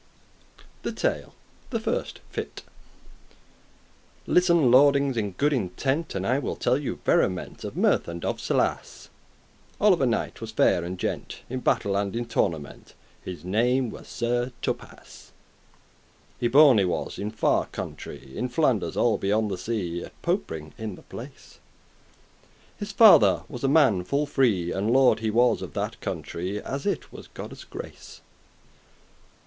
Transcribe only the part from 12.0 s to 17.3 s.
in tournament, His name was Sir Thopas. Y born he was in